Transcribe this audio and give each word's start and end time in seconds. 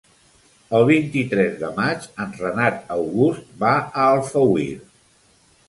El 0.77 0.85
vint-i-tres 0.91 1.59
de 1.59 1.69
maig 1.75 2.07
en 2.25 2.33
Renat 2.41 2.81
August 2.97 3.55
va 3.67 3.77
a 3.77 4.09
Alfauir. 4.17 4.69